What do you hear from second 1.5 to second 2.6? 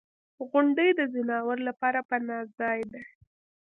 لپاره پناه